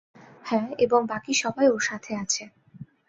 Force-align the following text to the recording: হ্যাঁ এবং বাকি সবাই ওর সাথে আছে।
হ্যাঁ 0.45 0.67
এবং 0.79 0.99
বাকি 1.07 1.33
সবাই 1.33 1.67
ওর 1.67 1.81
সাথে 1.81 2.11
আছে। 2.15 2.43